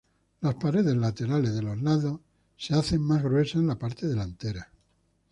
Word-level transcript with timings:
Las 0.39 0.55
paredes 0.55 0.95
laterales 0.95 1.53
de 1.53 1.61
los 1.61 1.79
lados 1.79 2.19
se 2.57 2.73
hacen 2.73 3.01
más 3.03 3.21
gruesas 3.21 3.57
en 3.61 3.67
la 3.67 3.77
parte 3.77 4.07
delantera. 4.07 4.71